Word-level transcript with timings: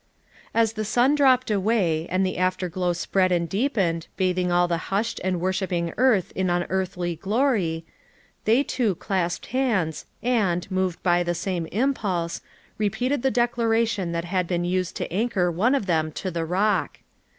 As 0.51 0.73
the 0.73 0.83
sun 0.83 1.13
dropped 1.13 1.51
away, 1.51 2.07
and 2.09 2.25
the 2.25 2.39
afterglow 2.39 2.93
spread 2.93 3.31
and 3.31 3.47
deepened 3.47 4.07
bathing 4.17 4.51
all 4.51 4.67
the 4.67 4.77
hushed 4.89 5.21
and 5.23 5.39
worshiping 5.39 5.93
earth 5.95 6.31
in 6.35 6.49
unearthly 6.49 7.17
glory, 7.17 7.85
they 8.45 8.63
two 8.63 8.95
clasped 8.95 9.45
hands 9.53 10.07
and, 10.23 10.65
moved 10.71 11.03
by 11.03 11.21
the 11.21 11.35
same 11.35 11.67
im 11.71 11.93
pulse, 11.93 12.41
repeated 12.79 13.21
the 13.21 13.29
declaration 13.29 14.11
that 14.11 14.25
had 14.25 14.47
been 14.47 14.65
used 14.65 14.95
to 14.95 15.13
anchor 15.13 15.51
one 15.51 15.75
of 15.75 15.85
them 15.85 16.11
to 16.13 16.31
the 16.31 16.45
Rock. 16.45 17.01